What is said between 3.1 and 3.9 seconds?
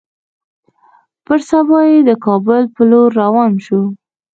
روان سو.